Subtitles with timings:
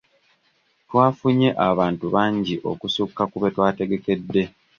[0.87, 4.43] Twafunye abantu bangi okusukka ku be twategekedde.